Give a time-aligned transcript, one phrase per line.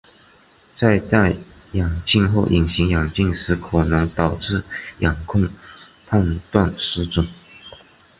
[0.79, 1.35] 在戴
[1.73, 4.63] 眼镜或隐形眼镜时可能导致
[4.97, 5.47] 眼控
[6.07, 7.27] 判断失准。